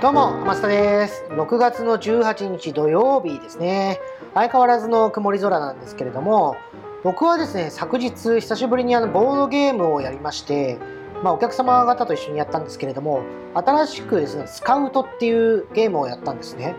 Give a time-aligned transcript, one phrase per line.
[0.00, 1.24] どうも、マスタです。
[1.28, 4.00] 6月の18日土曜日ですね。
[4.32, 6.56] 相変わらずの曇り空なんですけれども、
[7.04, 10.78] 僕はですね、昨日久しぶりにあのボードゲームをやりまして、
[11.22, 16.76] まあ、お客様方と一緒にやったんですけれども、新しくですね、スカウトっていうゲームをやったんですね。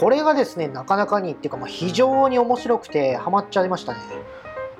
[0.00, 4.00] これがですね、なかなかにっていうか、まあ、非常に面白くてハマっちゃいましたね。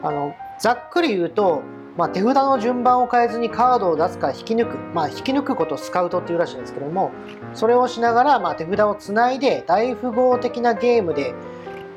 [0.02, 1.62] あの、ざっくり言うと、
[1.96, 7.12] まあ、手札の順番を変えずにカードを出すか引き抜く、まあ、引き抜くことをスカウトっていうらしいんですけども
[7.54, 11.34] それをしながら、まあ、手札をつないで大富豪的なゲームで、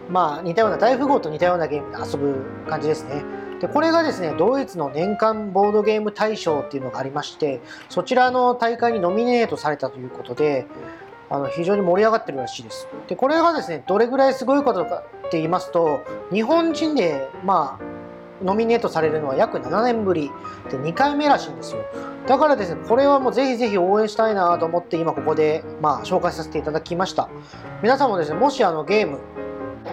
[0.09, 3.23] まあ、似たような大富豪と似たようなゲームで遊ぶ感じですね。
[3.59, 10.67] でこれがですねドイツの年間ボードゲーム大賞っていうのがありましてそちらの大会にノミネートされたということで
[11.31, 12.87] あの非常に盛り上がってるらしいです。
[13.07, 17.96] でこれがですねどれぐらいすごいことかって言いますと日本人でまあ
[18.43, 20.31] ノミネートされるのは約7年ぶり。
[20.69, 21.81] で2回目らしいんですよ。
[22.27, 27.29] だからですねこれはもうぜひぜひ応援したいなと思って今ここでまあ紹介させていただきました。
[27.81, 29.19] 皆さんもですねもしあのゲーム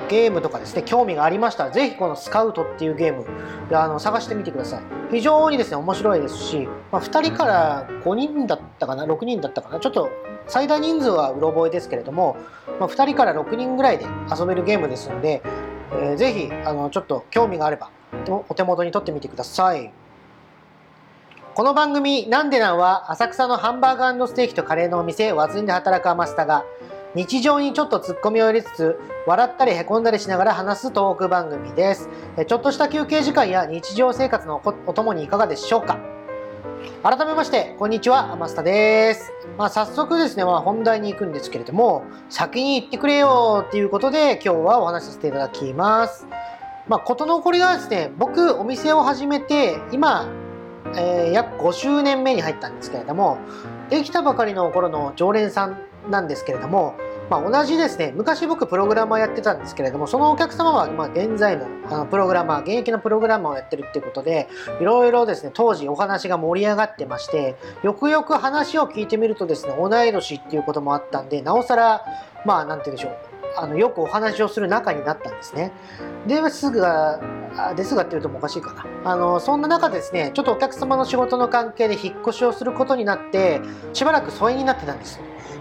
[0.08, 3.24] ゲームとかですね興味がありましたらぜひこのスカウトっていうゲーム
[3.72, 4.82] あの探してみてください。
[5.10, 10.10] 非常にですね面白いですし、まあ、2人から5人だったかな6人だったかなちょっと
[10.48, 12.36] 最大人数はうろ覚えですけれども、
[12.80, 14.06] まあ、2人から6人ぐらいで
[14.36, 15.42] 遊べるゲームですので、
[15.92, 17.90] えー、ぜひあのちょっと興味があれば
[18.48, 19.92] お手元に取ってみてください。
[21.54, 26.64] この番組「なんでなん」は浅草のハンバーグステーキとカレーのお店ワズンで働くアマスタが
[27.14, 32.08] 日常にちょっとツッコミを入れつつ笑ったりへこんだりしながら話すトーク番組です。
[32.46, 35.98] ちょっとした休憩時間や日常生活のお供にいかがでしょうか？
[37.02, 46.26] 改めましてこんにちはアマスタです、まあ、早速ですね、まあ、本題に行くんですけれども先に言ってくれよっていうことで今日はお話しさせていただきます。
[46.86, 50.28] まあ、事の起こりがですね、僕、お店を始めて、今、
[50.96, 53.38] えー、約5周年目に入ったんですけれども、
[53.88, 55.78] できたばかりの頃の常連さん
[56.10, 56.94] なんですけれども、
[57.30, 64.48] まあ、同じですね、昔僕プログラマーやってたんですけれども、そのお客様は、まあ、現在もあのプログラマー、現役のプログラマーをやってるっていうことで、
[64.80, 72.04] いろいろですね、当時お話が盛り上がってまして、よくよく話を聞いてみるとですね、同い年っていうこともあったんで、なおさら、
[72.44, 75.72] まあ、なんて言うんでしょう、あのよくお話をする仲になったんですね。
[76.26, 77.20] ですが、
[77.76, 78.84] ですがっていうともおかしいかな。
[79.04, 83.60] あの、そんな中ですね、ちょっとお客様の仕事の関係で引っ越しをすることになって、
[83.92, 85.20] しばらく疎遠になってたんです。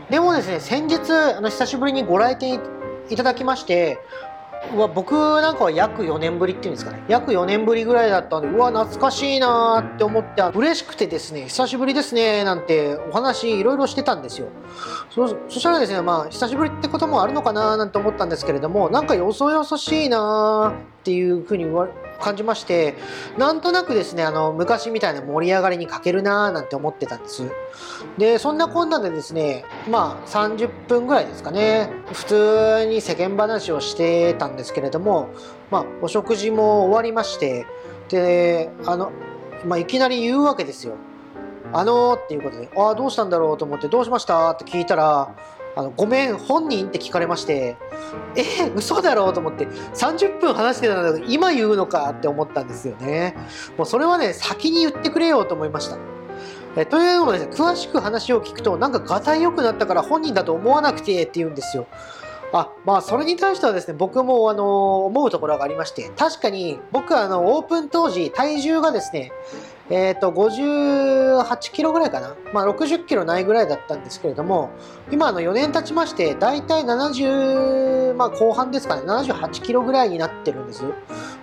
[0.10, 2.60] でもですね、先日、あの久しぶりにご来店
[3.10, 4.00] いただきまして、
[4.72, 7.04] うわ僕なんかは約4年ぶりっていうんですかね。
[7.08, 14.48] 約4年ぶりぐらいだったんでうわ懐かしいなって思って嬉しくてですね久しぶりですねなんてお話いろいろしてたんですよ。
[15.10, 21.66] そそしたらですねまあ久しぶりってこともあるのかななんて思ったんですけれどもなんかよそよそしいなっていうふうに
[22.22, 22.96] 感じまして
[23.38, 27.44] なんとなくですねあの昔みたいな盛り上がりに欠けるなーなんて思ってたんです。
[28.18, 35.30] でそんなこんなでですねまあ30分ぐらいですかね普通に世間話をしてたんですけれども
[35.70, 37.66] まあお食事も終わりまして
[38.08, 39.12] であの、
[39.66, 40.96] まあ、いきなり言うわけですよ
[41.74, 43.58] あのー、っていうことで、ああ、どうしたんだろう？
[43.58, 44.52] と思って、どうしました？
[44.52, 45.34] って聞いたら、
[45.76, 47.78] あのごめん、本人って聞かれまして、
[48.36, 48.44] え
[48.76, 53.36] 嘘だろうと思って、30分話してたんだけど、今言うのかって思ったんですよね。
[53.78, 55.98] もうそれはね、先に言ってくれよと思いました。
[56.76, 61.88] えというのもですね、詳しく話を聞くと、なんかがたい良くなったから本人だと思わなくてって言うんですよ。
[62.54, 69.32] あまあそれに対してはですね僕もあの思うところがありまして確かに僕あのオープン当時体重がですね
[69.90, 72.36] えっ、ー、と、58キロぐらいかな。
[72.54, 74.70] まあ、60キロないぐらいだったんですけれども、
[75.12, 76.86] 今、の、4年経ちまして、だいたい
[78.16, 80.84] まあ、後半ですかね、78キロぐらいになってるんです。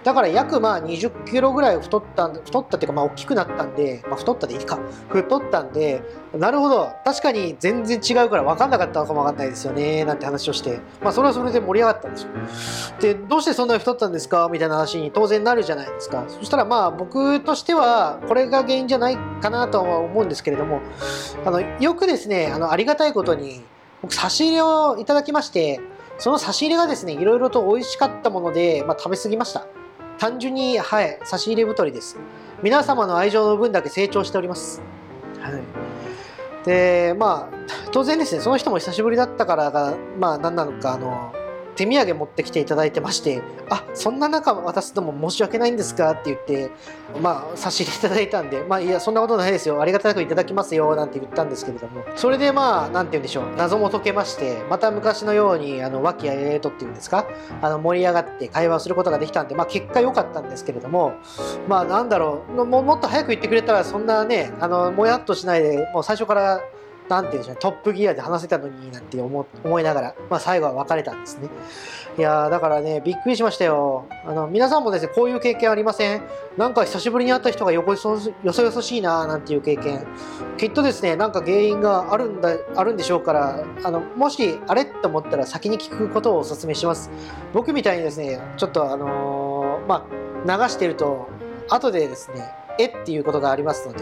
[0.03, 4.79] だから、約、まあ、20キロぐらい太った、太ったっていうか、まあ、大きくなったんで、まあ、太ったでいいか。
[5.09, 6.03] 太ったんで、
[6.35, 6.91] なるほど。
[7.05, 10.05] 確かに全然違うから分かんなかったのかも分かんないですよね。
[10.05, 10.81] なんて話をして。
[11.03, 12.29] まあ、それはそれで盛り上がったんですよ。
[13.01, 14.49] で、どうしてそんなに太ったんですか？
[14.51, 16.25] みたいな話に当然なるじゃないですか。
[16.29, 20.81] そしたら、まあ、僕としては、これが原因じゃないかなとは思うんですけれども、
[21.45, 23.63] あの、よくですね、あの、ありがたいことに、
[24.03, 25.81] 僕、差し入れをいただきまして、
[26.21, 29.67] その差し入れがですね、いろいろと美味しかったもので、まあ、食べ過ぎました。
[30.19, 32.19] 単純に、はい、差し入れ太りです。
[32.63, 34.83] 皆様の愛情の分だけ成長しております。
[35.41, 36.67] はい。
[36.67, 37.57] で、まあ、
[37.91, 41.33] 当然ですね、その人も久しぶりだったからが、まあ、何なのか、あの、
[41.77, 46.71] 手土産持ってきていただいてまして、あ、そんな中渡すのも申し訳ないんですかって言って、
[47.21, 49.81] まあ、差し入れいただいたんで、まあ、いや、そんなことないですよ。
[49.81, 50.95] ありがたくいただきますよ。
[50.95, 53.45] なんて言ったんですけれども、それでまあ、なんて言うんでしょう。
[53.57, 57.27] 謎も解けまして、また昔のように、あの、和気あいあいとっていうんですか、
[57.63, 61.15] あの、盛り上がって会話をすることができたんで、まあ、結果良かったんですけれども、
[61.69, 66.61] まあ、なんだろう、ももっと早く言ってくれたら、そんなね、あの、もやっとしないで、もう最初から
[67.11, 71.49] なんていうんでしょうね、トップギアで話せたのになんて思思いながら、まあ、最後は別れたんですね。
[72.19, 74.07] いやだからね、びっくりしましたよ。
[74.27, 76.23] あの皆さんもですね、こういう経験ありません？
[76.57, 80.07] なんか久しぶりに会った人がよこそよそよそしいなーなんていう経験。
[80.57, 87.11] きっとですね、なんか原因があるんだあるんでしょうから、あのもしあれと思ったら先に聞くことをお勧めします。
[87.53, 90.07] 僕みたいにですね、ちょっとあのー、ま
[90.47, 91.29] あ、流してると、
[91.69, 94.01] 後でですね、えっていうことがありますので、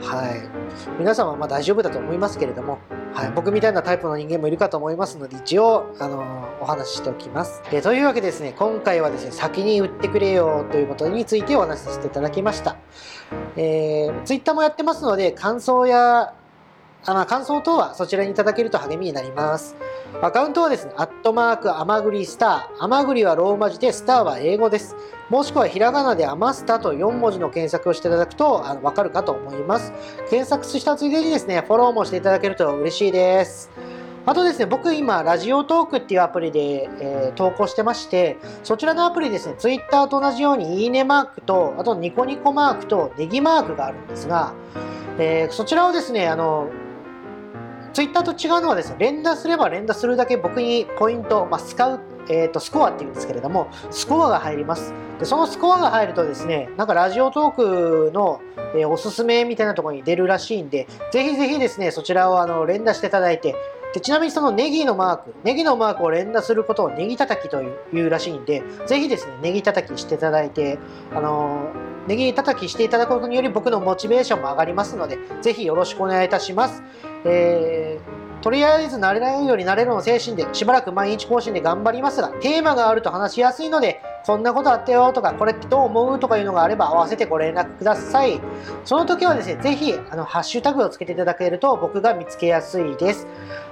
[0.00, 2.78] はい、皆さんはまあ大丈夫だと思いますけれども、
[3.14, 7.62] はい、僕みたいなタイプの人間もいるかと思いますので一応、あのー、お話ししておきます。
[7.72, 12.76] えというわけでですね今回はですね先に売ってくれよということについてお話しさせていただきました。
[13.56, 16.34] えー、Twitter もやってますので感想や
[17.08, 19.74] あまあ、感想等はそちらにいただけると励みになります。
[20.20, 22.84] アカウントはですね、アットマーク、アマグリスター。
[22.84, 24.94] アマグリはローマ字で、スターは英語です。
[25.30, 29.90] もしくはひらがなでアマスタと4文字の検索をしていただくとわかるかと思います。
[30.28, 33.70] 検索したついでにですね、フォローもしていただけると嬉しいです。
[34.26, 44.52] あとですね、僕今、ラジオトークっていうアプリで、えー、投稿してまして、そちらのアプリですね、ツイッターと同じようにいいねマークと、あとニコニコマークとネギマークがあるんですが、
[45.18, 46.68] えー、そちらをですね、あの、
[47.92, 52.00] ツイッターと違うのはですね、連打すれば連打するだけ僕にポイント、まあ、スカウ
[52.30, 54.92] えーと、スコアっていうんですけれども、スコアが入ります。
[55.18, 58.40] で、そのスコアが入るとですね、なんかラジオトークの、
[58.74, 63.54] えー、おすすめみたいなところに出るらしいんで、ぜひぜひですね、そちらをあの連打していただいて、
[63.94, 70.78] でちなみにそのネギのマーク、ネギのマークを連打することをネギ叩きというらしいんで、ぜひですね、ネギ叩きしていただいて、
[71.14, 76.82] あのー、ネギ叩きしていただくことにより僕のモチベーションも上がりますので、ぜひよろしくお願いいたします。
[77.28, 88.40] えーとりあえず慣れないようになれるの精神でしばらく毎日更新で頑張りますがテーマがあると話しやすいのでこんなことあったよとかこれってどう思うとかいうのがあれば合わせてご連絡ください。
[88.84, 93.26] その時はですねぜひあのハッシュタグをつけていただけると僕が見つけやすいです。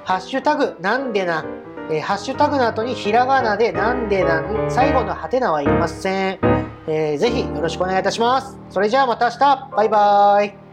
[0.05, 1.45] ハッシュタグなんでな
[1.89, 6.41] えー、ハッシュタグの後にひらがなでなんでなん最後のハテナはいりません、
[6.89, 8.59] えー、ぜひよろしくお願いいたします。
[8.71, 9.71] それじゃあまた明日。
[9.77, 10.66] バイバーイ。